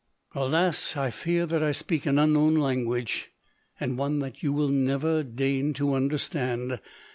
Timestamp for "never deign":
4.69-5.73